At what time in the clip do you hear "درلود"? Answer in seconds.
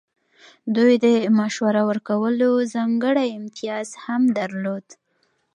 4.37-4.85